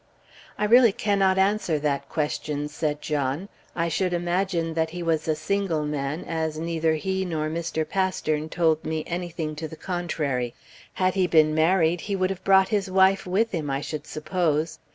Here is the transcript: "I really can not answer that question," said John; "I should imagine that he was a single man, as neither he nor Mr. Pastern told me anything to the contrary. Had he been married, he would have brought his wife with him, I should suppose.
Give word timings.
"I 0.57 0.65
really 0.65 0.93
can 0.93 1.19
not 1.19 1.37
answer 1.37 1.77
that 1.77 2.09
question," 2.09 2.67
said 2.69 3.03
John; 3.03 3.49
"I 3.75 3.87
should 3.87 4.13
imagine 4.13 4.73
that 4.73 4.89
he 4.89 5.03
was 5.03 5.27
a 5.27 5.35
single 5.35 5.85
man, 5.85 6.25
as 6.27 6.57
neither 6.57 6.95
he 6.95 7.23
nor 7.23 7.51
Mr. 7.51 7.87
Pastern 7.87 8.49
told 8.49 8.83
me 8.83 9.03
anything 9.05 9.55
to 9.57 9.67
the 9.67 9.75
contrary. 9.75 10.55
Had 10.93 11.13
he 11.13 11.27
been 11.27 11.53
married, 11.53 12.01
he 12.01 12.15
would 12.15 12.31
have 12.31 12.43
brought 12.43 12.69
his 12.69 12.89
wife 12.89 13.27
with 13.27 13.51
him, 13.51 13.69
I 13.69 13.81
should 13.81 14.07
suppose. 14.07 14.79